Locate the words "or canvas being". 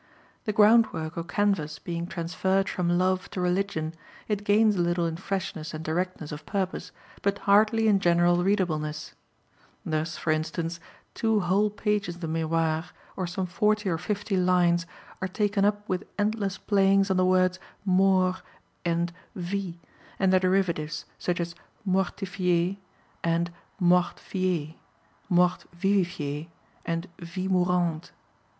1.15-2.07